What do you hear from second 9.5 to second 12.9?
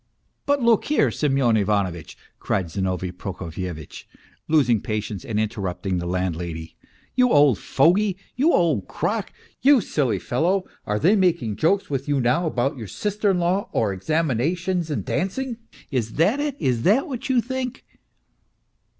you silly fellow are they making jokes with you now about your